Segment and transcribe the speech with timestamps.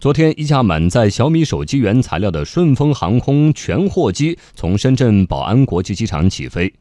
[0.00, 6.72] 昨天，一架满载小米手机原材料的顺丰航空全货机从深圳宝安国际机场起飞，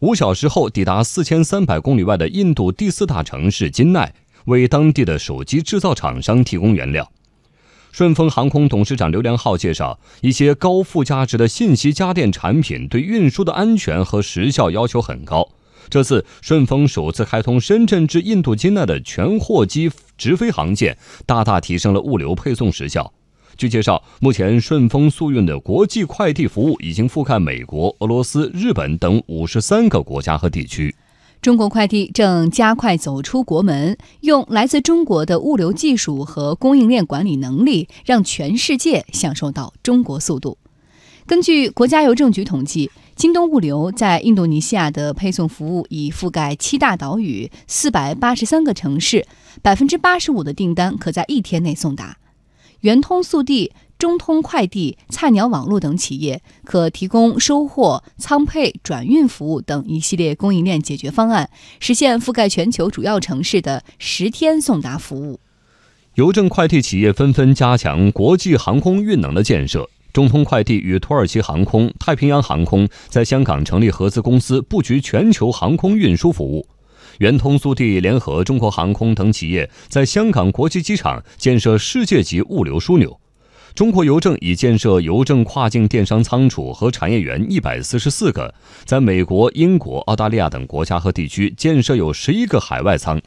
[0.00, 4.12] 五小时后抵达四千三百公里外的印度第四大城市金奈，
[4.44, 7.10] 为当地的手机制造厂商提供原料。
[7.90, 15.48] 顺丰航空董事长刘良浩介绍，一些高附加值的信息家电产品对运输的安全和时效要求很高。
[15.88, 23.12] 这次顺丰首次开通深圳至印度金奈的全货机直飞航线，大大提升了物流配送时效。
[23.56, 30.94] 据介绍，目前顺丰速运的国际快递服务已经覆盖美国、俄罗斯、日本等五十三个国家和地区。
[31.40, 40.58] 中国快递正加快走出国门，用来自中国的物流技术和供应链管理能力，让全世界享受到中国速度。
[41.26, 42.90] 根据国家邮政局统计。
[43.16, 49.26] 京东物流在印度尼西亚的配送服务已覆盖七大岛屿、四百八十三个城市，
[49.62, 52.18] 百分之八十五的订单可在一天内送达。
[52.80, 61.48] 圆通速递、中通快递、菜鸟网络等企业可提供收货、仓配、转运服务等一系列供应链解决方案，
[61.80, 65.40] 实现覆盖全球主要城市的十天送达服务。
[66.16, 69.88] 邮政快递企业纷纷加强国际航空运能的建设。
[70.16, 76.66] 中通快递与土耳其航空、太平洋航空在香港成立合资公司，布局全球航空运输服务。
[77.18, 83.20] 圆通速递联合中国航空等企业在香港国际机场建设世界级物流枢纽。
[83.74, 88.54] 中国邮政已建设邮政跨境电商仓储和产业园一百四十四个，
[88.86, 93.20] 在美国、英国、澳大利亚等国家和地区建设有十一个海外仓。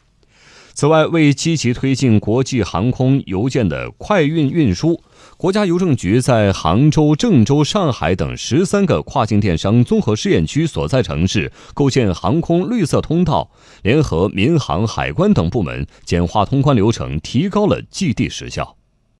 [0.80, 4.98] 此外，为积极推进国际航空邮件的快运运输。
[5.36, 13.50] 国家邮政局在杭州、郑州、上海等十三个跨境电商综合试验区所在城市构建航空绿色通道，
[13.82, 18.79] 联合民航、海关等部门，简化通关流程，提高了寄递时效。